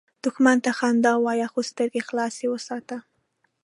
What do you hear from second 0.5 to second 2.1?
ته خندا وایه، خو سترګې